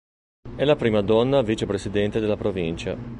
È 0.55 0.63
la 0.65 0.75
prima 0.75 1.01
donna 1.03 1.43
Vicepresidente 1.43 2.19
della 2.19 2.35
Provincia. 2.35 2.97